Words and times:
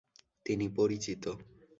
তিনি 0.45 0.65
পরিচিত। 0.69 1.23